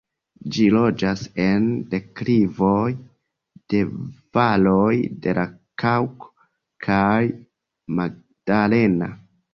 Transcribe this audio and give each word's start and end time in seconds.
Ĝi 0.53 0.63
loĝas 0.75 1.19
en 1.43 1.65
deklivoj 1.91 2.87
de 3.73 3.83
valoj 4.39 4.95
de 5.27 5.37
la 5.41 5.45
Kaŭko 5.85 6.33
kaj 6.87 7.23
Magdalena. 8.01 9.13